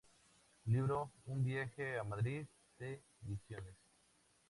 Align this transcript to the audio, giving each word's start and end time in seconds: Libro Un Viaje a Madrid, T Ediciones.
Libro 0.65 1.11
Un 1.27 1.43
Viaje 1.43 1.99
a 1.99 2.03
Madrid, 2.03 2.47
T 2.75 3.03
Ediciones. 3.23 3.75